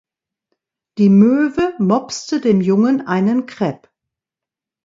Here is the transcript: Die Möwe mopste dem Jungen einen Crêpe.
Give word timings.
Die 0.97 1.09
Möwe 1.09 1.75
mopste 1.77 2.41
dem 2.41 2.59
Jungen 2.59 3.05
einen 3.05 3.45
Crêpe. 3.45 3.87